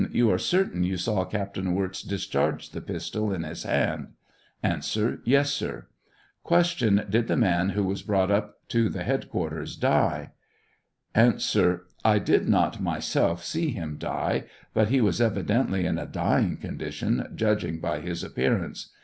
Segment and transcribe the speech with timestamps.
[0.11, 4.07] You are certain you saw Captain Wirz discharge the pistol iu his hand?
[4.63, 5.85] ^ Yes sir
[6.63, 7.05] 0.
[7.07, 10.31] Did' the man who was brought up to the headquarters die?
[11.13, 11.35] A
[12.03, 17.31] I did not, myself, see him die; but he was evidently in a dying condition,
[17.35, 18.89] judging by his appearance.